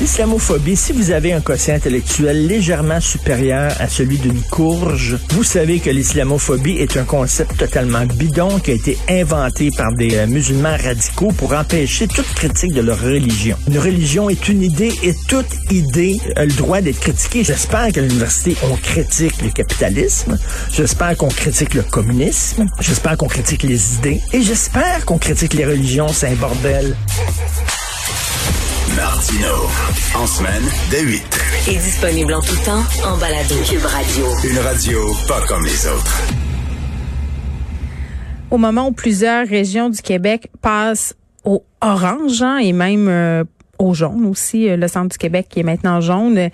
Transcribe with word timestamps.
L'islamophobie, 0.00 0.74
si 0.74 0.92
vous 0.92 1.10
avez 1.10 1.34
un 1.34 1.42
quotient 1.42 1.74
intellectuel 1.74 2.46
légèrement 2.46 2.98
supérieur 2.98 3.72
à 3.78 3.88
celui 3.88 4.16
d'une 4.16 4.40
courge, 4.40 5.18
vous 5.30 5.44
savez 5.44 5.80
que 5.80 5.90
l'islamophobie 5.90 6.78
est 6.78 6.96
un 6.96 7.04
concept 7.04 7.58
totalement 7.58 8.06
bidon 8.06 8.58
qui 8.58 8.70
a 8.70 8.74
été 8.74 8.98
inventé 9.08 9.70
par 9.70 9.92
des 9.92 10.16
euh, 10.16 10.26
musulmans 10.26 10.76
radicaux 10.82 11.30
pour 11.36 11.52
empêcher 11.52 12.08
toute 12.08 12.26
critique 12.34 12.72
de 12.72 12.80
leur 12.80 12.98
religion. 13.00 13.56
Une 13.68 13.78
religion 13.78 14.30
est 14.30 14.48
une 14.48 14.62
idée 14.62 14.92
et 15.02 15.14
toute 15.28 15.70
idée 15.70 16.18
a 16.34 16.46
le 16.46 16.52
droit 16.52 16.80
d'être 16.80 17.00
critiquée. 17.00 17.44
J'espère 17.44 17.92
qu'à 17.92 18.00
l'université, 18.00 18.56
on 18.70 18.76
critique 18.76 19.42
le 19.42 19.50
capitalisme. 19.50 20.38
J'espère 20.72 21.18
qu'on 21.18 21.28
critique 21.28 21.74
le 21.74 21.82
communisme. 21.82 22.66
J'espère 22.80 23.18
qu'on 23.18 23.28
critique 23.28 23.62
les 23.62 23.96
idées. 23.96 24.20
Et 24.32 24.40
j'espère 24.40 25.04
qu'on 25.04 25.18
critique 25.18 25.52
les 25.52 25.66
religions. 25.66 26.08
C'est 26.08 26.28
un 26.28 26.34
bordel. 26.34 26.96
Martino. 28.96 29.68
En 30.14 30.26
semaine, 30.26 30.62
dès 30.90 31.02
8. 31.02 31.22
Et 31.68 31.76
disponible 31.76 32.34
en 32.34 32.40
tout 32.40 32.56
temps 32.64 32.82
en 33.06 33.16
balado. 33.16 33.54
Cube 33.68 33.84
Radio. 33.84 34.26
Une 34.44 34.58
radio 34.58 34.98
pas 35.26 35.40
comme 35.46 35.64
les 35.64 35.86
autres. 35.86 36.22
Au 38.50 38.58
moment 38.58 38.88
où 38.88 38.92
plusieurs 38.92 39.46
régions 39.46 39.88
du 39.88 40.02
Québec 40.02 40.50
passent 40.60 41.14
au 41.44 41.64
orange 41.80 42.42
hein, 42.42 42.58
et 42.58 42.72
même 42.72 43.08
euh, 43.08 43.44
au 43.78 43.94
jaune 43.94 44.26
aussi, 44.26 44.68
euh, 44.68 44.76
le 44.76 44.88
centre 44.88 45.08
du 45.08 45.18
Québec 45.18 45.46
qui 45.48 45.60
est 45.60 45.64
maintenant 45.64 46.00
jaune. 46.00 46.34
Ben, 46.34 46.50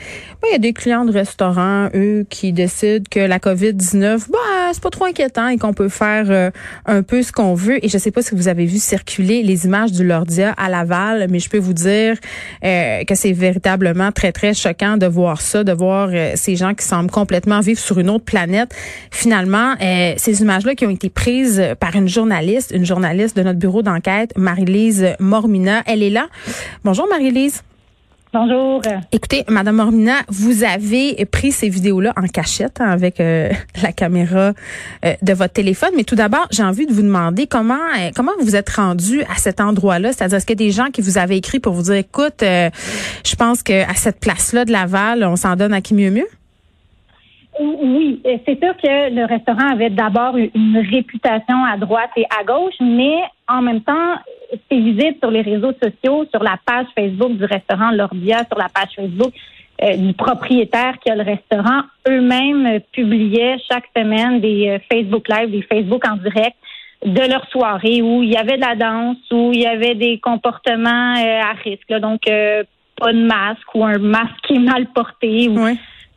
il 0.48 0.52
y 0.52 0.54
a 0.54 0.58
des 0.58 0.72
clients 0.72 1.04
de 1.04 1.12
restaurants, 1.12 1.88
eux, 1.94 2.26
qui 2.28 2.52
décident 2.52 3.04
que 3.10 3.20
la 3.20 3.38
COVID-19, 3.38 4.28
c'est 4.72 4.82
pas 4.82 4.90
trop 4.90 5.04
inquiétant 5.04 5.48
et 5.48 5.58
qu'on 5.58 5.72
peut 5.72 5.88
faire 5.88 6.26
euh, 6.30 6.50
un 6.86 7.02
peu 7.02 7.22
ce 7.22 7.32
qu'on 7.32 7.54
veut. 7.54 7.84
Et 7.84 7.88
je 7.88 7.98
sais 7.98 8.10
pas 8.10 8.22
si 8.22 8.34
vous 8.34 8.48
avez 8.48 8.66
vu 8.66 8.78
circuler 8.78 9.42
les 9.42 9.66
images 9.66 9.92
du 9.92 10.04
Lordia 10.04 10.52
à 10.56 10.68
Laval, 10.68 11.26
mais 11.30 11.38
je 11.38 11.48
peux 11.48 11.58
vous 11.58 11.72
dire 11.72 12.16
euh, 12.64 13.04
que 13.04 13.14
c'est 13.14 13.32
véritablement 13.32 14.12
très, 14.12 14.32
très 14.32 14.54
choquant 14.54 14.96
de 14.96 15.06
voir 15.06 15.40
ça, 15.40 15.64
de 15.64 15.72
voir 15.72 16.10
ces 16.34 16.56
gens 16.56 16.74
qui 16.74 16.84
semblent 16.84 17.10
complètement 17.10 17.60
vivre 17.60 17.80
sur 17.80 17.98
une 17.98 18.10
autre 18.10 18.24
planète. 18.24 18.74
Finalement, 19.10 19.74
ces 19.78 20.42
images-là 20.42 20.74
qui 20.74 20.86
ont 20.86 20.90
été 20.90 21.08
prises 21.08 21.62
par 21.80 21.94
une 21.96 22.08
journaliste, 22.08 22.72
une 22.74 22.84
journaliste 22.84 23.36
de 23.36 23.42
notre 23.42 23.58
bureau 23.58 23.82
d'enquête, 23.82 24.32
Marie-Lise 24.36 25.14
Mormina, 25.20 25.82
elle 25.86 26.02
est 26.02 26.10
là. 26.10 26.26
Bonjour 26.84 27.06
Marie-Lise. 27.08 27.62
Bonjour. 28.30 28.82
Écoutez, 29.10 29.44
Madame 29.48 29.76
Mormina, 29.76 30.16
vous 30.28 30.62
avez 30.62 31.24
pris 31.24 31.50
ces 31.50 31.70
vidéos-là 31.70 32.12
en 32.14 32.26
cachette 32.26 32.78
hein, 32.78 32.90
avec 32.90 33.20
euh, 33.20 33.48
la 33.82 33.92
caméra 33.92 34.52
euh, 35.04 35.14
de 35.22 35.32
votre 35.32 35.54
téléphone. 35.54 35.90
Mais 35.96 36.04
tout 36.04 36.14
d'abord, 36.14 36.46
j'ai 36.50 36.62
envie 36.62 36.86
de 36.86 36.92
vous 36.92 37.02
demander 37.02 37.46
comment 37.46 37.74
euh, 37.74 38.10
comment 38.14 38.32
vous 38.40 38.54
êtes 38.54 38.68
rendu 38.68 39.22
à 39.22 39.36
cet 39.36 39.62
endroit-là? 39.62 40.12
C'est-à-dire, 40.12 40.36
est-ce 40.36 40.46
qu'il 40.46 40.60
y 40.60 40.62
a 40.62 40.66
des 40.66 40.72
gens 40.72 40.90
qui 40.90 41.00
vous 41.00 41.16
avaient 41.16 41.38
écrit 41.38 41.58
pour 41.58 41.72
vous 41.72 41.84
dire, 41.84 41.94
écoute, 41.94 42.40
je 42.42 43.36
pense 43.36 43.62
que 43.62 43.88
à 43.88 43.94
cette 43.94 44.20
place-là 44.20 44.66
de 44.66 44.72
Laval, 44.72 45.24
on 45.24 45.36
s'en 45.36 45.56
donne 45.56 45.72
à 45.72 45.80
qui 45.80 45.94
mieux 45.94 46.10
mieux? 46.10 46.28
Oui, 47.60 48.22
c'est 48.24 48.62
sûr 48.62 48.76
que 48.76 49.14
le 49.14 49.24
restaurant 49.24 49.72
avait 49.72 49.90
d'abord 49.90 50.36
une 50.36 50.78
réputation 50.90 51.64
à 51.64 51.78
droite 51.78 52.10
et 52.16 52.26
à 52.38 52.44
gauche, 52.44 52.74
mais 52.80 53.16
en 53.48 53.62
même 53.62 53.80
temps, 53.80 54.14
c'est 54.50 54.78
visible 54.78 55.16
sur 55.20 55.30
les 55.30 55.42
réseaux 55.42 55.72
sociaux, 55.82 56.24
sur 56.32 56.42
la 56.42 56.58
page 56.64 56.86
Facebook 56.94 57.36
du 57.36 57.44
restaurant 57.44 57.90
Lordia, 57.90 58.44
sur 58.48 58.58
la 58.58 58.68
page 58.68 58.90
Facebook 58.96 59.32
euh, 59.82 59.96
du 59.96 60.12
propriétaire 60.12 60.98
qui 60.98 61.10
a 61.10 61.14
le 61.14 61.22
restaurant. 61.22 61.82
Eux-mêmes 62.08 62.66
euh, 62.66 62.78
publiaient 62.92 63.58
chaque 63.70 63.84
semaine 63.96 64.40
des 64.40 64.68
euh, 64.68 64.78
Facebook 64.90 65.28
Live, 65.28 65.50
des 65.50 65.62
Facebook 65.62 66.04
en 66.08 66.16
direct 66.16 66.56
de 67.04 67.30
leur 67.30 67.46
soirée 67.50 68.02
où 68.02 68.24
il 68.24 68.30
y 68.30 68.36
avait 68.36 68.56
de 68.56 68.62
la 68.62 68.74
danse, 68.74 69.18
où 69.30 69.52
il 69.52 69.60
y 69.60 69.66
avait 69.66 69.94
des 69.94 70.18
comportements 70.18 71.14
à 71.14 71.52
risque. 71.62 71.92
Donc, 72.00 72.22
pas 72.22 73.12
de 73.12 73.24
masque 73.24 73.72
ou 73.72 73.84
un 73.84 73.98
masque 73.98 74.34
qui 74.42 74.54
est 74.54 74.58
mal 74.58 74.86
porté 74.86 75.48
ou 75.48 75.54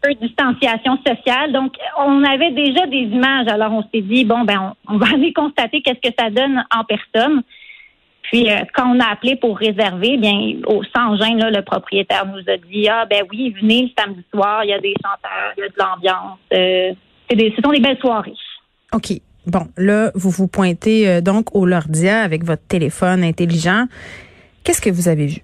peu 0.01 0.13
de 0.15 0.25
distanciation 0.25 0.97
sociale. 1.05 1.51
Donc, 1.51 1.75
on 1.99 2.23
avait 2.23 2.49
déjà 2.49 2.87
des 2.87 3.03
images. 3.03 3.47
Alors, 3.47 3.73
on 3.73 3.83
s'est 3.93 4.01
dit, 4.01 4.25
bon, 4.25 4.43
ben, 4.43 4.73
on, 4.87 4.95
on 4.95 4.97
va 4.97 5.05
aller 5.13 5.33
constater 5.33 5.83
qu'est-ce 5.83 6.09
que 6.09 6.15
ça 6.17 6.31
donne 6.31 6.65
en 6.75 6.83
personne. 6.83 7.43
Puis 8.23 8.49
euh, 8.49 8.59
quand 8.73 8.95
on 8.95 8.99
a 8.99 9.07
appelé 9.11 9.35
pour 9.35 9.57
réserver, 9.57 10.17
bien 10.17 10.59
au 10.67 10.83
sans 10.95 11.17
gêne, 11.17 11.39
le 11.39 11.61
propriétaire 11.61 12.25
nous 12.25 12.43
a 12.47 12.57
dit 12.57 12.87
Ah 12.87 13.05
ben 13.09 13.23
oui, 13.31 13.53
venez 13.59 13.83
le 13.83 13.89
samedi 13.97 14.23
soir, 14.33 14.63
il 14.63 14.69
y 14.69 14.73
a 14.73 14.79
des 14.79 14.93
chanteurs, 15.03 15.53
il 15.57 15.61
y 15.61 15.63
a 15.63 15.69
de 15.69 15.73
l'ambiance. 15.77 16.39
Euh, 16.53 16.93
ce 17.29 17.61
sont 17.63 17.71
des 17.71 17.79
belles 17.79 17.99
soirées. 17.99 18.33
OK. 18.93 19.13
Bon, 19.47 19.67
là, 19.75 20.11
vous 20.13 20.29
vous 20.29 20.47
pointez 20.47 21.09
euh, 21.09 21.21
donc 21.21 21.55
au 21.55 21.65
Lordia 21.65 22.21
avec 22.21 22.43
votre 22.43 22.65
téléphone 22.67 23.23
intelligent. 23.23 23.85
Qu'est-ce 24.63 24.81
que 24.81 24.91
vous 24.91 25.07
avez 25.07 25.25
vu? 25.25 25.41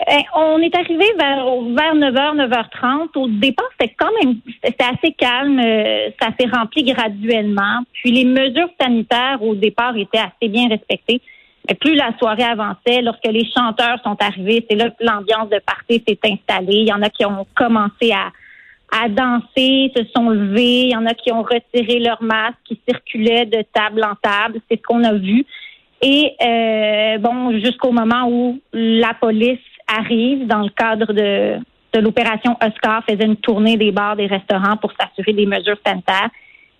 Eh, 0.00 0.24
on 0.34 0.58
est 0.58 0.74
arrivé 0.74 1.04
vers, 1.18 1.44
vers 1.44 1.94
9h, 1.94 2.48
9h30. 2.48 3.16
Au 3.16 3.28
départ, 3.28 3.68
c'était 3.78 3.94
quand 3.96 4.10
même 4.22 4.36
c'était 4.62 4.84
assez 4.84 5.12
calme. 5.12 5.60
Euh, 5.60 6.10
ça 6.20 6.30
s'est 6.38 6.48
rempli 6.48 6.82
graduellement. 6.82 7.80
Puis 7.92 8.10
les 8.10 8.24
mesures 8.24 8.70
sanitaires 8.80 9.38
au 9.40 9.54
départ 9.54 9.96
étaient 9.96 10.18
assez 10.18 10.48
bien 10.48 10.68
respectées. 10.68 11.20
Mais 11.68 11.76
plus 11.76 11.94
la 11.94 12.10
soirée 12.18 12.42
avançait, 12.42 13.02
lorsque 13.02 13.26
les 13.26 13.48
chanteurs 13.56 13.98
sont 14.02 14.16
arrivés, 14.20 14.66
c'est 14.68 14.76
là 14.76 14.90
que 14.90 15.02
l'ambiance 15.02 15.48
de 15.48 15.60
party 15.64 16.02
s'est 16.06 16.18
installée. 16.24 16.78
Il 16.78 16.88
y 16.88 16.92
en 16.92 17.00
a 17.00 17.08
qui 17.08 17.24
ont 17.24 17.46
commencé 17.54 18.12
à, 18.12 18.32
à 19.00 19.08
danser, 19.08 19.92
se 19.96 20.04
sont 20.14 20.28
levés. 20.28 20.86
Il 20.86 20.90
y 20.90 20.96
en 20.96 21.06
a 21.06 21.14
qui 21.14 21.32
ont 21.32 21.42
retiré 21.42 22.00
leur 22.00 22.20
masque, 22.20 22.58
qui 22.64 22.78
circulaient 22.86 23.46
de 23.46 23.64
table 23.72 24.04
en 24.04 24.16
table. 24.16 24.60
C'est 24.68 24.76
ce 24.76 24.82
qu'on 24.82 25.04
a 25.04 25.14
vu. 25.14 25.46
Et 26.02 26.34
euh, 26.42 27.18
bon, 27.18 27.52
jusqu'au 27.60 27.92
moment 27.92 28.28
où 28.28 28.60
la 28.74 29.14
police 29.14 29.58
arrive 29.86 30.46
dans 30.46 30.62
le 30.62 30.70
cadre 30.70 31.12
de, 31.12 31.58
de 31.94 32.00
l'opération 32.00 32.56
Oscar, 32.64 33.04
faisait 33.08 33.24
une 33.24 33.36
tournée 33.36 33.76
des 33.76 33.92
bars, 33.92 34.16
des 34.16 34.26
restaurants 34.26 34.76
pour 34.76 34.92
s'assurer 34.92 35.32
des 35.32 35.46
mesures 35.46 35.78
sanitaires. 35.84 36.30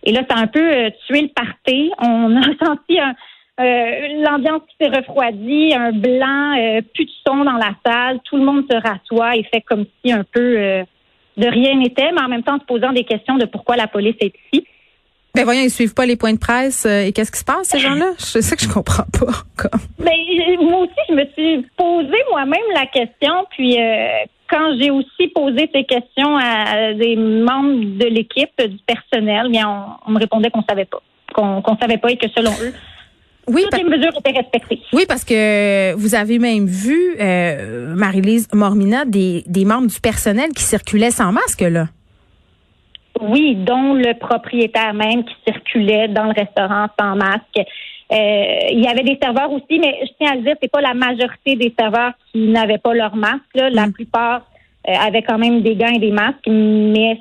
Et 0.03 0.13
là, 0.13 0.23
ça 0.29 0.37
a 0.37 0.41
un 0.41 0.47
peu 0.47 0.61
euh, 0.61 0.91
tué 1.07 1.23
le 1.23 1.29
party. 1.29 1.91
On 1.99 2.37
a 2.37 2.43
senti 2.65 2.99
euh, 3.01 4.23
l'ambiance 4.23 4.63
qui 4.69 4.77
s'est 4.81 4.97
refroidie, 4.97 5.73
un 5.75 5.93
blanc, 5.93 6.59
euh, 6.59 6.83
plus 6.95 7.07
de 7.07 7.11
son 7.27 7.45
dans 7.45 7.57
la 7.57 7.75
salle. 7.87 8.21
Tout 8.25 8.37
le 8.37 8.45
monde 8.45 8.65
se 8.71 8.77
rassoit 8.77 9.37
et 9.37 9.45
fait 9.45 9.63
comme 9.63 9.87
si 10.05 10.13
un 10.13 10.25
peu 10.25 10.85
de 11.37 11.47
rien 11.47 11.77
n'était, 11.77 12.13
mais 12.13 12.21
en 12.21 12.29
même 12.29 12.43
temps 12.43 12.59
se 12.59 12.65
posant 12.65 12.93
des 12.93 13.05
questions 13.05 13.37
de 13.37 13.47
pourquoi 13.47 13.77
la 13.77 13.87
police 13.87 14.17
est 14.21 14.35
ici. 14.53 14.67
Ben 15.35 15.45
voyons, 15.45 15.63
ils 15.63 15.71
suivent 15.71 15.95
pas 15.95 16.07
les 16.07 16.15
points 16.15 16.33
de 16.33 16.39
presse 16.39 16.87
euh, 16.87 17.07
et 17.07 17.13
qu'est-ce 17.13 17.33
qui 17.33 17.41
se 17.41 17.45
passe 17.45 17.69
ces 17.69 17.81
gens-là? 17.81 18.13
Je 18.19 18.41
sais 18.41 18.55
que 18.55 18.63
je 18.63 18.69
comprends 18.69 19.07
pas. 19.19 19.33
Comme. 19.57 19.81
Ben 19.99 20.13
moi 20.61 20.81
aussi, 20.81 20.95
je 21.09 21.15
me 21.15 21.25
suis 21.37 21.67
posé 21.77 22.17
moi-même 22.31 22.61
la 22.73 22.87
question, 22.87 23.45
puis 23.51 23.77
euh, 23.81 24.07
quand 24.49 24.77
j'ai 24.81 24.91
aussi 24.91 25.29
posé 25.35 25.69
ces 25.75 25.85
questions 25.85 26.37
à 26.37 26.93
des 26.95 27.17
membres 27.17 27.99
de 27.99 28.07
l'équipe, 28.07 28.51
du 28.59 28.79
personnel, 28.87 29.51
bien 29.51 29.97
on, 30.07 30.13
me 30.13 30.19
répondait 30.21 30.51
qu'on 30.51 30.63
savait 30.63 30.85
pas, 30.85 31.03
qu'on 31.35 31.63
qu'on 31.63 31.77
savait 31.79 31.99
pas 31.99 32.13
et 32.13 32.17
que 32.17 32.29
selon 32.29 32.53
eux. 32.63 32.73
Oui, 33.47 33.63
Toutes 33.65 33.83
les 33.83 33.85
mesures 33.85 34.13
étaient 34.19 34.39
respectées. 34.39 34.81
Oui, 34.93 35.05
parce 35.07 35.25
que 35.25 35.95
vous 35.95 36.15
avez 36.15 36.39
même 36.39 36.67
vu, 36.67 37.17
euh, 37.21 37.95
Marie-Lise 37.95 38.49
Mormina, 38.53 39.05
des, 39.05 39.43
des 39.47 39.65
membres 39.65 39.89
du 39.89 40.01
personnel 40.01 40.51
qui 40.57 40.63
circulaient 40.63 41.11
sans 41.11 41.33
masque, 41.33 41.61
là. 41.61 41.89
Oui, 43.21 43.55
dont 43.55 43.95
le 43.95 44.19
propriétaire 44.19 44.95
même 44.95 45.25
qui 45.25 45.35
circulait 45.47 46.09
dans 46.09 46.25
le 46.25 46.33
restaurant 46.33 46.87
sans 46.99 47.17
masque. 47.17 47.61
Euh, 48.13 48.59
il 48.71 48.81
y 48.81 48.87
avait 48.87 49.03
des 49.03 49.19
serveurs 49.21 49.51
aussi, 49.51 49.79
mais 49.79 50.01
je 50.03 50.11
tiens 50.19 50.33
à 50.33 50.35
le 50.37 50.43
dire, 50.43 50.57
c'est 50.61 50.71
pas 50.71 50.81
la 50.81 50.95
majorité 50.95 51.57
des 51.57 51.73
serveurs 51.79 52.13
qui 52.33 52.49
n'avaient 52.49 52.79
pas 52.79 52.93
leur 52.93 53.17
masque. 53.17 53.41
La 53.55 53.87
mm. 53.87 53.93
plupart 53.93 54.47
euh, 54.89 54.93
avaient 54.93 55.23
quand 55.23 55.39
même 55.39 55.63
des 55.63 55.75
gants 55.75 55.93
et 55.93 55.99
des 55.99 56.11
masques, 56.11 56.47
mais 56.47 57.19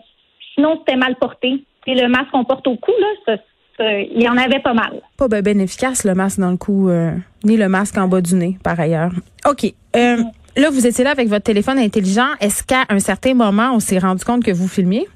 sinon 0.53 0.77
c'était 0.79 0.97
mal 0.97 1.15
porté. 1.15 1.63
C'est 1.85 1.95
le 1.95 2.07
masque 2.09 2.31
qu'on 2.31 2.43
porte 2.43 2.67
au 2.67 2.75
cou, 2.75 2.91
là, 2.99 3.37
il 3.79 4.21
y 4.21 4.29
en 4.29 4.37
avait 4.37 4.59
pas 4.59 4.73
mal. 4.73 5.01
Pas 5.17 5.27
ben, 5.27 5.41
ben 5.41 5.59
efficace 5.59 6.03
le 6.05 6.13
masque 6.13 6.39
dans 6.39 6.51
le 6.51 6.57
cou, 6.57 6.89
euh, 6.89 7.11
ni 7.43 7.57
le 7.57 7.67
masque 7.69 7.97
en 7.97 8.07
bas 8.07 8.21
du 8.21 8.35
nez, 8.35 8.57
par 8.63 8.79
ailleurs. 8.79 9.11
OK. 9.47 9.73
Mm. 9.95 10.23
Là, 10.55 10.69
vous 10.69 10.85
étiez 10.85 11.03
là 11.03 11.11
avec 11.11 11.27
votre 11.27 11.45
téléphone 11.45 11.79
intelligent. 11.79 12.27
Est-ce 12.39 12.63
qu'à 12.63 12.85
un 12.89 12.99
certain 12.99 13.33
moment, 13.33 13.71
on 13.73 13.79
s'est 13.79 13.97
rendu 13.97 14.23
compte 14.23 14.43
que 14.43 14.51
vous 14.51 14.67
filmiez? 14.67 15.07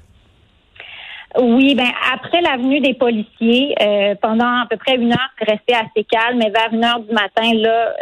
Oui, 1.36 1.74
ben 1.74 1.90
après 2.12 2.40
la 2.40 2.56
venue 2.56 2.80
des 2.80 2.94
policiers, 2.94 3.74
euh, 3.82 4.14
pendant 4.20 4.62
à 4.62 4.66
peu 4.68 4.76
près 4.76 4.96
une 4.96 5.12
heure, 5.12 5.30
c'est 5.38 5.50
resté 5.50 5.74
assez 5.74 6.04
calme, 6.04 6.38
mais 6.38 6.50
vers 6.50 6.72
une 6.72 6.82
heure 6.82 7.00
du 7.00 7.12
matin, 7.12 7.52
là, 7.54 7.88
euh, 7.88 7.92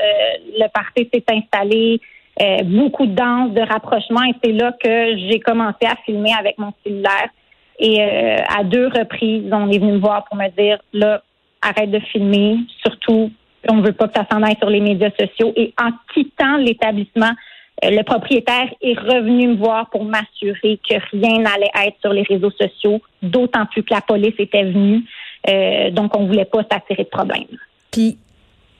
le 0.59 0.69
parti 0.69 1.09
s'est 1.13 1.25
installé, 1.29 2.01
euh, 2.41 2.63
beaucoup 2.63 3.07
de 3.07 3.15
danse, 3.15 3.51
de 3.51 3.63
rapprochement, 3.63 4.23
et 4.23 4.35
c'est 4.45 4.53
là 4.53 4.73
que 4.73 5.17
j'ai 5.19 5.41
commencé 5.41 5.87
à 5.87 5.97
filmer 6.05 6.33
avec 6.39 6.57
mon 6.59 6.73
cellulaire. 6.85 7.31
Et 7.79 8.01
à 8.01 8.65
deux 8.65 8.87
reprises, 8.87 9.51
on 9.53 9.71
est 9.71 9.79
venu 9.79 9.93
me 9.93 9.99
voir 9.99 10.25
pour 10.25 10.39
me 10.39 10.49
dire, 10.57 10.79
là, 10.95 11.21
arrête 11.61 11.91
de 11.91 11.99
filmer, 11.99 12.57
surtout, 12.81 13.31
on 13.69 13.75
ne 13.77 13.83
veut 13.83 13.93
pas 13.93 14.09
que 14.09 14.15
ça 14.15 14.27
s'en 14.33 14.43
aille 14.43 14.57
sur 14.57 14.71
les 14.71 14.81
médias 14.81 15.11
sociaux. 15.19 15.53
Et 15.57 15.75
en 15.79 15.91
quittant 16.15 16.57
l'établissement, 16.57 17.33
euh, 17.33 17.56
le 17.83 18.03
propriétaire 18.03 18.69
est 18.81 18.99
revenu 18.99 19.49
me 19.49 19.57
voir 19.57 19.91
pour 19.91 20.05
m'assurer 20.05 20.81
que 20.89 20.95
rien 21.13 21.41
n'allait 21.41 21.71
être 21.87 21.97
sur 22.01 22.13
les 22.13 22.23
réseaux 22.23 22.51
sociaux, 22.51 23.01
d'autant 23.23 23.67
plus 23.67 23.83
que 23.83 23.93
la 23.93 24.01
police 24.01 24.35
était 24.39 24.65
venue. 24.65 25.05
Euh, 25.49 25.91
donc, 25.91 26.17
on 26.17 26.27
voulait 26.27 26.47
pas 26.47 26.63
s'attirer 26.71 27.05
de 27.05 27.09
problème. 27.09 27.45
Puis, 27.91 28.17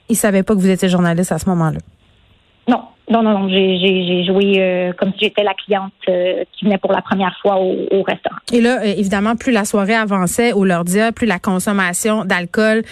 il 0.09 0.17
savait 0.17 0.43
pas 0.43 0.55
que 0.55 0.61
vous 0.61 0.71
étiez 0.71 0.89
journaliste 0.89 1.33
à 1.33 1.39
ce 1.39 1.49
moment-là. 1.51 1.79
Non, 2.69 2.83
non, 3.09 3.23
non, 3.23 3.39
non. 3.39 3.49
J'ai 3.49 4.25
joué 4.25 4.55
euh, 4.59 4.93
comme 4.93 5.13
si 5.13 5.27
j'étais 5.27 5.45
la 5.45 5.55
cliente 5.55 5.93
euh, 6.09 6.43
qui 6.53 6.65
venait 6.65 6.79
pour 6.79 6.93
la 6.93 7.01
première 7.01 7.37
fois 7.41 7.59
au, 7.59 8.03
restaurant. 8.03 8.39
Et 8.53 8.61
là, 8.61 8.81
euh, 8.81 8.95
évidemment, 8.97 9.37
plus 9.37 9.53
la 9.53 9.65
soirée 9.65 9.95
avançait 9.95 10.53
au 10.53 10.65
Lordia, 10.65 11.13
plus 11.13 11.27
la 11.27 11.39
consommation 11.39 12.25
d'alcool 12.25 12.83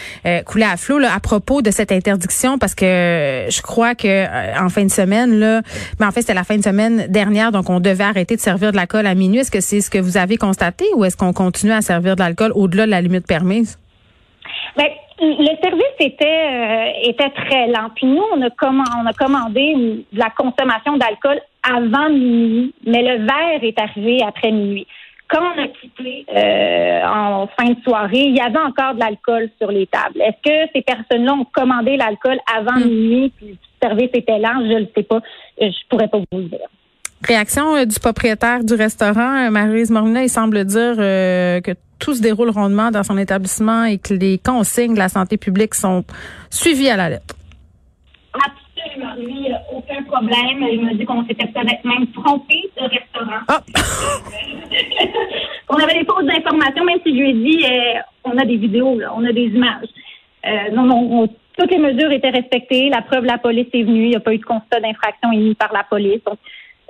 coulait 0.46 0.64
à 0.64 0.76
flot. 0.76 0.98
Là, 0.98 1.08
à 1.14 1.20
propos 1.20 1.62
de 1.62 1.70
cette 1.70 1.90
interdiction, 1.90 2.58
parce 2.58 2.74
que 2.74 3.46
je 3.48 3.62
crois 3.62 3.94
que 3.94 4.62
en 4.62 4.68
fin 4.68 4.84
de 4.84 4.90
semaine, 4.90 5.38
là, 5.38 5.62
mais 5.98 6.06
en 6.06 6.12
fait, 6.12 6.20
c'était 6.20 6.34
la 6.34 6.44
fin 6.44 6.56
de 6.56 6.62
semaine 6.62 7.06
dernière, 7.08 7.50
donc 7.50 7.68
on 7.68 7.80
devait 7.80 8.04
arrêter 8.04 8.36
de 8.36 8.40
servir 8.40 8.70
de 8.70 8.76
l'alcool 8.76 9.06
à 9.06 9.14
minuit. 9.14 9.40
Est-ce 9.40 9.50
que 9.50 9.60
c'est 9.60 9.80
ce 9.80 9.90
que 9.90 9.98
vous 9.98 10.16
avez 10.16 10.36
constaté 10.36 10.84
ou 10.96 11.04
est-ce 11.04 11.16
qu'on 11.16 11.32
continue 11.32 11.72
à 11.72 11.80
servir 11.80 12.14
de 12.14 12.20
l'alcool 12.20 12.52
au-delà 12.54 12.86
de 12.86 12.90
la 12.90 13.00
limite 13.00 13.26
permise? 13.26 13.78
Ben, 14.76 14.86
le 15.24 15.56
service 15.62 15.96
était 16.00 16.24
euh, 16.24 17.08
était 17.08 17.30
très 17.30 17.66
lent. 17.68 17.90
Puis 17.94 18.06
nous, 18.06 18.22
on 18.32 18.42
a, 18.42 18.48
on 19.02 19.06
a 19.06 19.12
commandé 19.12 19.74
de 20.12 20.18
la 20.18 20.30
consommation 20.30 20.96
d'alcool 20.96 21.40
avant 21.62 22.10
minuit, 22.10 22.74
mais 22.86 23.02
le 23.02 23.24
verre 23.24 23.62
est 23.62 23.78
arrivé 23.78 24.22
après 24.26 24.52
minuit. 24.52 24.86
Quand 25.28 25.40
on 25.40 25.62
a 25.62 25.68
quitté 25.68 26.26
euh, 26.36 27.02
en 27.06 27.46
fin 27.58 27.70
de 27.70 27.80
soirée, 27.82 28.24
il 28.26 28.36
y 28.36 28.40
avait 28.40 28.58
encore 28.58 28.94
de 28.94 29.00
l'alcool 29.00 29.48
sur 29.58 29.70
les 29.70 29.86
tables. 29.86 30.20
Est-ce 30.20 30.42
que 30.42 30.70
ces 30.74 30.82
personnes-là 30.82 31.32
ont 31.32 31.46
commandé 31.46 31.96
l'alcool 31.96 32.38
avant 32.54 32.78
hmm. 32.78 32.88
minuit, 32.88 33.32
puis 33.36 33.46
le 33.48 33.88
service 33.88 34.10
était 34.12 34.38
lent? 34.38 34.60
Je 34.60 34.80
ne 34.80 34.86
sais 34.94 35.02
pas. 35.02 35.20
Je 35.58 35.88
pourrais 35.88 36.08
pas 36.08 36.18
vous 36.18 36.38
le 36.38 36.44
dire. 36.44 36.68
Réaction 37.22 37.76
euh, 37.76 37.84
du 37.84 37.98
propriétaire 37.98 38.64
du 38.64 38.74
restaurant, 38.74 39.50
Marie-Louise 39.50 39.90
Morina, 39.90 40.22
il 40.22 40.28
semble 40.28 40.64
dire 40.64 40.96
que 40.96 41.74
tout 41.98 42.14
se 42.14 42.22
déroule 42.22 42.50
rondement 42.50 42.90
dans 42.90 43.02
son 43.02 43.16
établissement 43.16 43.84
et 43.84 43.98
que 43.98 44.14
les 44.14 44.38
consignes 44.38 44.94
de 44.94 44.98
la 44.98 45.08
santé 45.08 45.36
publique 45.36 45.74
sont 45.74 46.04
suivies 46.50 46.90
à 46.90 46.96
la 46.96 47.08
lettre. 47.10 47.34
Absolument. 48.34 49.14
Lui, 49.16 49.48
aucun 49.72 50.02
problème. 50.02 50.66
Il 50.70 50.84
m'a 50.84 50.94
dit 50.94 51.04
qu'on 51.04 51.24
s'était 51.26 51.46
peut-être 51.46 51.84
même 51.84 52.06
trompé 52.12 52.70
de 52.76 52.82
restaurant. 52.82 53.40
Ah! 53.48 53.62
on 55.68 55.76
avait 55.76 56.00
des 56.00 56.04
fausses 56.04 56.28
informations, 56.28 56.84
même 56.84 56.98
si 57.04 57.16
je 57.16 57.20
lui 57.20 57.30
ai 57.30 57.34
dit 57.34 57.64
euh, 57.64 58.00
on 58.24 58.36
a 58.36 58.44
des 58.44 58.56
vidéos, 58.56 58.98
on 59.14 59.24
a 59.24 59.32
des 59.32 59.46
images. 59.46 59.88
Euh, 60.46 60.70
non, 60.72 60.82
non, 60.84 61.28
toutes 61.56 61.70
les 61.70 61.78
mesures 61.78 62.10
étaient 62.12 62.30
respectées. 62.30 62.90
La 62.90 63.02
preuve, 63.02 63.24
la 63.24 63.38
police 63.38 63.68
est 63.72 63.82
venue. 63.82 64.04
Il 64.04 64.10
n'y 64.10 64.16
a 64.16 64.20
pas 64.20 64.34
eu 64.34 64.38
de 64.38 64.44
constat 64.44 64.80
d'infraction 64.80 65.32
émis 65.32 65.54
par 65.54 65.72
la 65.72 65.84
police. 65.84 66.20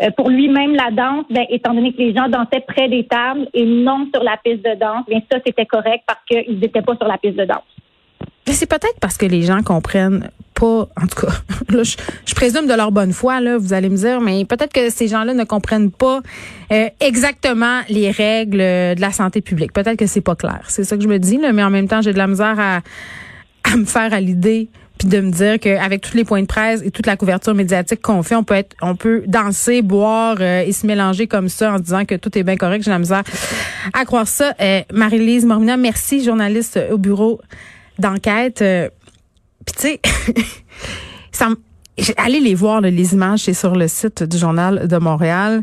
Euh, 0.02 0.10
pour 0.16 0.28
lui-même, 0.28 0.74
la 0.74 0.90
danse, 0.90 1.24
ben, 1.30 1.44
étant 1.50 1.72
donné 1.72 1.92
que 1.92 1.98
les 1.98 2.14
gens 2.14 2.28
dansaient 2.28 2.64
près 2.66 2.88
des 2.88 3.06
tables 3.06 3.48
et 3.54 3.64
non 3.64 4.08
sur 4.12 4.22
la 4.24 4.36
piste 4.42 4.64
de 4.64 4.74
danse, 4.78 5.04
bien 5.08 5.20
ça, 5.30 5.38
c'était 5.44 5.66
correct 5.66 6.02
parce 6.06 6.18
qu'ils 6.26 6.58
n'étaient 6.58 6.82
pas 6.82 6.96
sur 6.96 7.06
la 7.06 7.18
piste 7.18 7.36
de 7.36 7.44
danse. 7.44 7.62
C'est 8.46 8.68
peut-être 8.68 8.98
parce 9.00 9.16
que 9.16 9.26
les 9.26 9.42
gens 9.42 9.62
comprennent 9.62 10.30
pas, 10.54 10.88
en 11.00 11.06
tout 11.06 11.26
cas, 11.26 11.32
là, 11.74 11.82
je, 11.82 12.34
présume 12.34 12.66
de 12.66 12.74
leur 12.74 12.92
bonne 12.92 13.12
foi, 13.12 13.40
là, 13.40 13.56
vous 13.56 13.72
allez 13.72 13.88
me 13.88 13.96
dire, 13.96 14.20
mais 14.20 14.44
peut-être 14.44 14.72
que 14.72 14.90
ces 14.90 15.08
gens-là 15.08 15.32
ne 15.32 15.44
comprennent 15.44 15.90
pas 15.90 16.20
euh, 16.72 16.88
exactement 17.00 17.80
les 17.88 18.10
règles 18.10 18.58
de 18.58 19.00
la 19.00 19.12
santé 19.12 19.40
publique. 19.40 19.72
Peut-être 19.72 19.96
que 19.96 20.06
c'est 20.06 20.20
pas 20.20 20.34
clair. 20.36 20.62
C'est 20.68 20.84
ça 20.84 20.96
que 20.96 21.02
je 21.02 21.08
me 21.08 21.18
dis, 21.18 21.38
là, 21.38 21.52
mais 21.52 21.62
en 21.62 21.70
même 21.70 21.88
temps, 21.88 22.02
j'ai 22.02 22.12
de 22.12 22.18
la 22.18 22.26
misère 22.26 22.58
à 22.58 22.80
me 23.76 23.84
faire 23.84 24.12
à 24.12 24.20
l'idée 24.20 24.68
de 25.04 25.20
me 25.20 25.30
dire 25.30 25.58
qu'avec 25.58 26.00
tous 26.00 26.16
les 26.16 26.24
points 26.24 26.42
de 26.42 26.46
presse 26.46 26.82
et 26.82 26.90
toute 26.90 27.06
la 27.06 27.16
couverture 27.16 27.54
médiatique 27.54 28.00
qu'on 28.00 28.22
fait, 28.22 28.34
on 28.34 28.44
peut 28.44 28.54
être, 28.54 28.74
on 28.82 28.96
peut 28.96 29.22
danser, 29.26 29.82
boire 29.82 30.36
euh, 30.40 30.62
et 30.62 30.72
se 30.72 30.86
mélanger 30.86 31.26
comme 31.26 31.48
ça 31.48 31.74
en 31.74 31.78
disant 31.78 32.04
que 32.04 32.14
tout 32.14 32.36
est 32.38 32.42
bien 32.42 32.56
correct. 32.56 32.82
J'ai 32.84 32.90
la 32.90 32.98
misère 32.98 33.22
à 33.92 34.04
croire 34.04 34.28
ça. 34.28 34.54
Euh, 34.60 34.80
Marie-Lise 34.92 35.44
Mormina, 35.44 35.76
merci, 35.76 36.24
journaliste 36.24 36.80
au 36.90 36.98
bureau 36.98 37.40
d'enquête. 37.98 38.62
Euh, 38.62 38.88
puis 39.66 39.74
tu 39.76 39.82
sais, 39.82 40.00
ça, 41.32 41.48
allez 42.16 42.40
les 42.40 42.54
voir 42.54 42.80
les 42.80 43.14
images, 43.14 43.40
c'est 43.40 43.54
sur 43.54 43.74
le 43.74 43.88
site 43.88 44.22
du 44.22 44.38
journal 44.38 44.88
de 44.88 44.96
Montréal. 44.96 45.62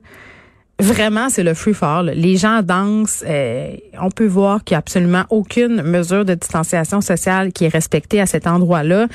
Vraiment, 0.81 1.29
c'est 1.29 1.43
le 1.43 1.53
free 1.53 1.75
fall. 1.75 2.11
Les 2.15 2.37
gens 2.37 2.63
dansent. 2.63 3.23
Euh, 3.27 3.75
on 3.99 4.09
peut 4.09 4.25
voir 4.25 4.63
qu'il 4.63 4.73
n'y 4.73 4.77
a 4.77 4.79
absolument 4.79 5.25
aucune 5.29 5.83
mesure 5.83 6.25
de 6.25 6.33
distanciation 6.33 7.01
sociale 7.01 7.53
qui 7.53 7.65
est 7.65 7.69
respectée 7.69 8.19
à 8.19 8.25
cet 8.25 8.47
endroit-là. 8.47 9.07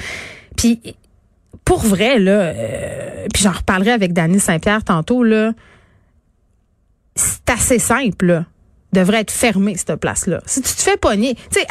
Puis, 0.56 0.80
pour 1.64 1.80
vrai, 1.80 2.20
là, 2.20 2.30
euh, 2.30 3.26
puis 3.34 3.42
j'en 3.42 3.52
reparlerai 3.52 3.90
avec 3.90 4.12
Dany 4.12 4.38
Saint-Pierre 4.38 4.84
tantôt, 4.84 5.24
là, 5.24 5.52
c'est 7.16 7.50
assez 7.50 7.78
simple, 7.80 8.26
là 8.26 8.44
devrait 8.92 9.20
être 9.20 9.30
fermée, 9.30 9.76
cette 9.76 9.96
place-là. 9.96 10.40
Si 10.46 10.62
tu 10.62 10.72
te 10.72 10.82
fais 10.82 10.96
pogner, 10.96 11.34
tu 11.52 11.60
sais, 11.60 11.66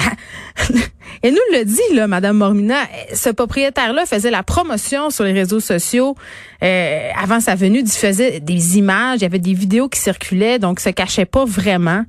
elle 1.24 1.34
nous 1.34 1.58
le 1.58 1.66
dit, 1.66 1.96
là, 1.96 2.08
Madame 2.08 2.38
Mormina, 2.38 2.78
ce 3.14 3.30
propriétaire-là 3.30 4.06
faisait 4.06 4.32
la 4.32 4.44
promotion 4.44 5.10
sur 5.10 5.24
les 5.24 5.34
réseaux 5.34 5.60
sociaux 5.60 6.16
euh, 6.64 7.10
avant 7.22 7.40
sa 7.40 7.56
venue, 7.56 7.80
il 7.80 7.90
faisait 7.90 8.40
des 8.40 8.78
images, 8.78 9.20
il 9.20 9.24
y 9.24 9.26
avait 9.26 9.40
des 9.40 9.54
vidéos 9.54 9.90
qui 9.90 10.00
circulaient, 10.00 10.60
donc 10.60 10.80
se 10.80 10.90
cachait 10.90 11.26
pas 11.26 11.46
vraiment 11.46 12.04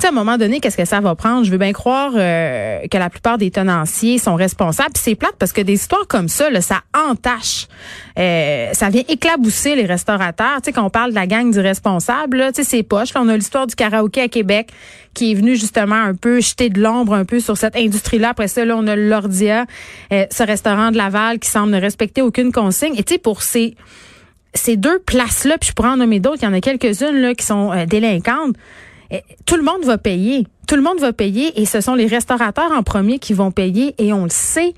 sais, 0.00 0.06
à 0.06 0.10
un 0.10 0.14
moment 0.14 0.38
donné, 0.38 0.60
qu'est-ce 0.60 0.76
que 0.76 0.84
ça 0.84 1.00
va 1.00 1.14
prendre? 1.14 1.44
Je 1.44 1.50
veux 1.50 1.58
bien 1.58 1.72
croire 1.72 2.12
euh, 2.14 2.80
que 2.90 2.98
la 2.98 3.10
plupart 3.10 3.38
des 3.38 3.50
tenanciers 3.50 4.18
sont 4.18 4.34
responsables. 4.34 4.92
c'est 4.96 5.14
plate 5.14 5.34
parce 5.38 5.52
que 5.52 5.60
des 5.60 5.74
histoires 5.74 6.06
comme 6.08 6.28
ça, 6.28 6.50
là, 6.50 6.60
ça 6.60 6.82
entache. 6.94 7.66
Euh, 8.18 8.70
ça 8.72 8.88
vient 8.90 9.02
éclabousser 9.08 9.76
les 9.76 9.86
restaurateurs. 9.86 10.56
Tu 10.56 10.66
sais, 10.66 10.72
quand 10.72 10.84
on 10.84 10.90
parle 10.90 11.10
de 11.10 11.14
la 11.14 11.26
gang 11.26 11.50
du 11.50 11.60
responsable, 11.60 12.50
tu 12.54 12.62
sais, 12.62 12.68
c'est 12.68 12.82
poche. 12.82 13.14
Là, 13.14 13.22
on 13.22 13.28
a 13.28 13.36
l'histoire 13.36 13.66
du 13.66 13.74
karaoké 13.74 14.22
à 14.22 14.28
Québec 14.28 14.70
qui 15.14 15.32
est 15.32 15.34
venu 15.34 15.56
justement 15.56 15.96
un 15.96 16.14
peu 16.14 16.40
jeter 16.40 16.68
de 16.68 16.80
l'ombre 16.80 17.14
un 17.14 17.24
peu 17.24 17.40
sur 17.40 17.56
cette 17.56 17.76
industrie-là. 17.76 18.30
Après 18.30 18.48
ça, 18.48 18.64
là, 18.64 18.76
on 18.76 18.86
a 18.86 18.96
l'Ordia, 18.96 19.66
euh, 20.12 20.26
ce 20.30 20.42
restaurant 20.42 20.90
de 20.90 20.96
Laval 20.96 21.38
qui 21.38 21.48
semble 21.48 21.72
ne 21.72 21.80
respecter 21.80 22.22
aucune 22.22 22.52
consigne. 22.52 22.94
Et 22.96 23.02
tu 23.02 23.14
sais, 23.14 23.18
pour 23.18 23.42
ces 23.42 23.74
ces 24.52 24.76
deux 24.76 24.98
places-là, 24.98 25.58
puis 25.58 25.68
je 25.68 25.74
pourrais 25.74 25.90
en 25.90 25.98
nommer 25.98 26.18
d'autres, 26.18 26.38
il 26.42 26.44
y 26.44 26.48
en 26.48 26.52
a 26.52 26.60
quelques-unes 26.60 27.20
là 27.20 27.34
qui 27.34 27.46
sont 27.46 27.72
délinquantes. 27.86 28.56
Eh, 29.10 29.22
tout 29.46 29.56
le 29.56 29.62
monde 29.62 29.84
va 29.84 29.98
payer. 29.98 30.46
Tout 30.66 30.76
le 30.76 30.82
monde 30.82 31.00
va 31.00 31.12
payer 31.12 31.60
et 31.60 31.66
ce 31.66 31.80
sont 31.80 31.94
les 31.94 32.06
restaurateurs 32.06 32.72
en 32.72 32.82
premier 32.82 33.18
qui 33.18 33.32
vont 33.32 33.50
payer 33.50 33.94
et 33.98 34.12
on 34.12 34.24
le 34.24 34.30
sait. 34.30 34.74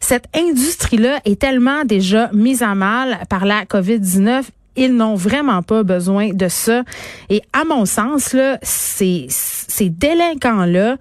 Cette 0.00 0.26
industrie-là 0.34 1.20
est 1.24 1.40
tellement 1.40 1.84
déjà 1.84 2.28
mise 2.32 2.62
à 2.62 2.74
mal 2.74 3.20
par 3.28 3.44
la 3.44 3.64
COVID-19 3.64 4.44
ils 4.76 4.94
n'ont 4.94 5.14
vraiment 5.14 5.62
pas 5.62 5.82
besoin 5.82 6.30
de 6.32 6.48
ça. 6.48 6.82
Et 7.28 7.42
à 7.52 7.64
mon 7.64 7.84
sens, 7.84 8.32
là, 8.32 8.58
ces, 8.62 9.26
ces 9.28 9.90
délinquants-là, 9.90 10.96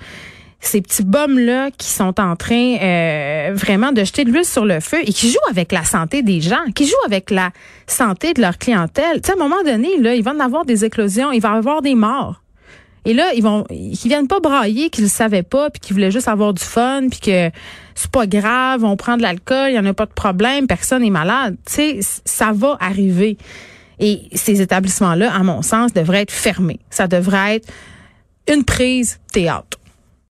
ces 0.59 0.81
petits 0.81 1.03
bums-là 1.03 1.71
qui 1.71 1.87
sont 1.87 2.19
en 2.19 2.35
train 2.35 2.77
euh, 2.81 3.51
vraiment 3.53 3.91
de 3.91 4.03
jeter 4.03 4.25
de 4.25 4.31
l'huile 4.31 4.45
sur 4.45 4.65
le 4.65 4.79
feu 4.79 4.99
et 5.01 5.11
qui 5.11 5.29
jouent 5.31 5.49
avec 5.49 5.71
la 5.71 5.83
santé 5.83 6.21
des 6.21 6.39
gens, 6.39 6.63
qui 6.75 6.85
jouent 6.85 7.05
avec 7.05 7.31
la 7.31 7.51
santé 7.87 8.33
de 8.33 8.41
leur 8.41 8.57
clientèle. 8.57 9.21
Tu 9.21 9.27
sais, 9.27 9.31
à 9.31 9.35
un 9.35 9.47
moment 9.47 9.63
donné, 9.63 9.97
là, 9.99 10.13
il 10.13 10.23
va 10.23 10.31
avoir 10.39 10.65
des 10.65 10.85
éclosions, 10.85 11.31
il 11.31 11.41
va 11.41 11.53
y 11.53 11.57
avoir 11.57 11.81
des 11.81 11.95
morts. 11.95 12.40
Et 13.05 13.13
là, 13.13 13.33
ils 13.33 13.41
vont, 13.41 13.65
ils 13.69 13.97
viennent 14.05 14.27
pas 14.27 14.39
brailler 14.39 14.89
qu'ils 14.89 15.05
le 15.05 15.09
savaient 15.09 15.43
pas, 15.43 15.69
puis 15.69 15.79
qu'ils 15.79 15.95
voulaient 15.95 16.11
juste 16.11 16.27
avoir 16.27 16.53
du 16.53 16.63
fun, 16.63 17.07
puis 17.09 17.19
que 17.19 17.49
c'est 17.95 18.11
pas 18.11 18.27
grave, 18.27 18.83
on 18.83 18.95
prend 18.95 19.17
de 19.17 19.23
l'alcool, 19.23 19.71
il 19.71 19.75
y 19.75 19.79
en 19.79 19.85
a 19.85 19.93
pas 19.93 20.05
de 20.05 20.13
problème, 20.13 20.67
personne 20.67 21.03
est 21.03 21.09
malade. 21.09 21.57
Tu 21.65 21.73
sais, 21.73 21.99
ça 22.25 22.51
va 22.53 22.77
arriver. 22.79 23.37
Et 23.99 24.21
ces 24.33 24.61
établissements-là, 24.61 25.33
à 25.33 25.43
mon 25.43 25.61
sens, 25.61 25.93
devraient 25.93 26.21
être 26.21 26.31
fermés. 26.31 26.79
Ça 26.89 27.07
devrait 27.07 27.57
être 27.57 27.71
une 28.51 28.63
prise 28.63 29.19
théâtre. 29.31 29.80